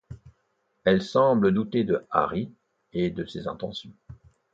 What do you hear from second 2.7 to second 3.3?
et de